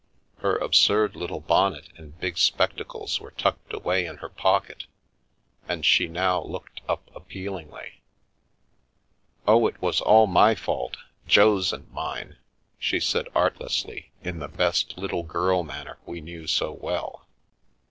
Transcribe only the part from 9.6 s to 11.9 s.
it was all my fault— Jo's and